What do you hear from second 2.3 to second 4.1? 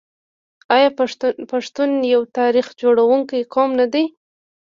تاریخ جوړونکی قوم نه دی؟